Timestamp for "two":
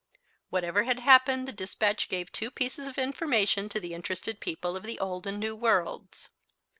2.31-2.49